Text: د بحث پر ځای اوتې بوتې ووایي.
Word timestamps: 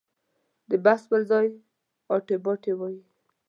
د 0.69 0.71
بحث 0.85 1.01
پر 1.11 1.21
ځای 1.29 1.47
اوتې 2.11 2.35
بوتې 2.43 2.71
ووایي. 2.75 3.01